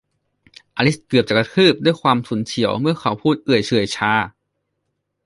[0.75, 4.13] อลิซเกือบจะกระทืบด้วยความฉุนเฉียวเมื่อเขาพูดเอื่อยเฉื่อยชา